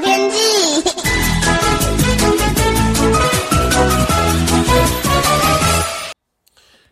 [0.00, 0.82] 天气。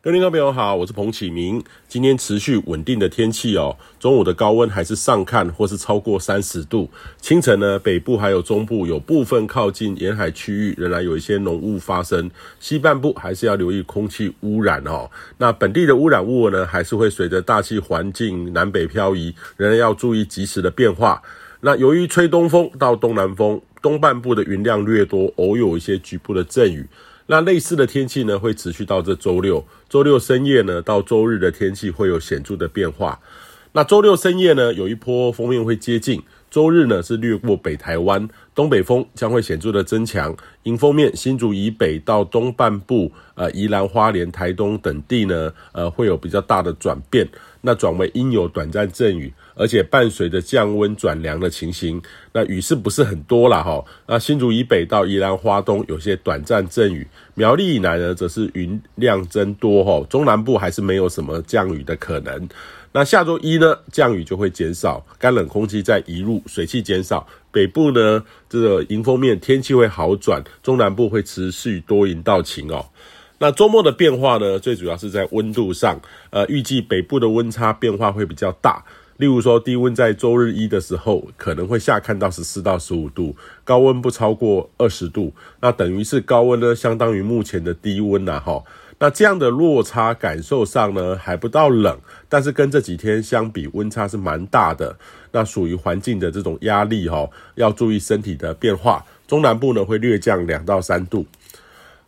[0.03, 1.61] 各位听众朋友好，我是彭启明。
[1.89, 6.89] 今天持续稳定的天气哦，中午的高温还是上看或是超过三十度。
[7.21, 12.31] 清晨呢，北部还有中部有部分靠近沿海区域仍然有一些浓雾发生，
[12.61, 15.11] 西半部还是要留意空气污染哦。
[15.39, 21.21] 那本地的污染物呢，还是会随着大气环境南北漂移，仍然要注意及时的变化。
[21.61, 26.87] 那由于吹东风到东南风，东半部的云量略多，偶有一些局部的阵雨。
[27.27, 29.65] 那类似的天气呢，会持续到这周六。
[29.89, 33.19] 周六深夜呢，到周日的天气会有显著的变化。
[33.73, 36.23] 那周六深夜呢，有一波锋面会接近。
[36.51, 40.35] 周日呢，是掠过北台湾，东北风将会显著的增强。
[40.63, 47.29] 迎风面，新竹以北到东半部，呃，宜兰花莲、台东等地呢，呃，会有比较大的转变。
[47.61, 52.01] 那转为阴有短暂阵雨，而且伴随着降温转凉的情形。
[52.33, 53.85] 那雨势不是很多啦齁。
[54.07, 60.07] 那新竹以北到宜兰花东有些短暂阵雨，苗栗以南呢则是云量增多齁。
[60.07, 62.49] 中南部还是没有什么降雨的可能。
[62.93, 67.27] 那下周一呢，降雨就会减少，干冷空气再移入，水汽减少。
[67.51, 72.87] 北部呢，这个迎风面天气会好转，中南部会持续多云到晴哦。
[73.39, 78.85] 那周末的变化呢，最主要是在温度上，呃，预计北部的温差变化会比较大。
[79.19, 83.35] 例如说，低温在周日一的时候可能会下看到十四到十五度，
[83.65, 88.63] 高温不超过二十度，那等于是高温呢，相当于目前的低温呐，哈。
[88.99, 94.97] 那这样的落差感受上呢，还不到冷，但是跟这几天相比，温差是蛮大的。
[95.33, 99.05] 那属于环境的这种压力哈，要注意身体的变化。
[99.27, 101.27] 中南部呢会略降两到三度。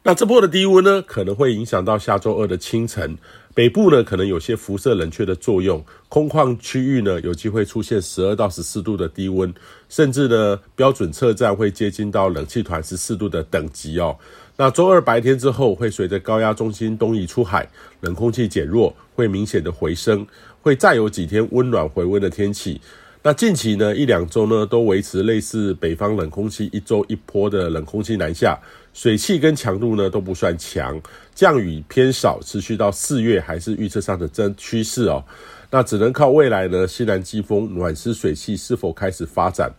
[0.04, 3.18] 那这波的低温呢，可能会影响到下周二的清晨。
[3.54, 9.52] 北部呢可能有些辐射冷却的作用，空旷区域呢有机会出现十二到十四度的低温，
[9.88, 14.16] 甚至呢标准测站会接近到冷气团十四度的等级哦。
[14.56, 17.68] 那周二白天之后，会随着高压中心东移出海，
[18.00, 20.24] 冷空气减弱，会明显的回升，
[20.62, 22.80] 会再有几天温暖回温的天气。
[23.20, 28.58] 那近期呢一两周呢都维持类似北方冷空气一周一波的冷空气南下，
[28.94, 31.00] 水汽跟强度呢都不算强，
[31.34, 35.24] 降雨偏少，持续到四月还是预测上的真趋势哦。
[35.70, 39.70] 那只能靠未来呢西南季风暖湿水汽是否开始发展。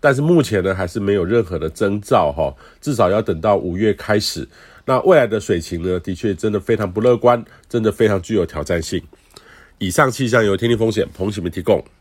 [0.00, 4.46] 但是目前呢，还是没有任何的征兆哈，至少要等到五月开始。
[4.84, 9.02] 那未来的水情呢，的确真的非常不乐观，真的非常具有挑战性。
[9.78, 11.84] 以上气象由天气风险彭启明提供。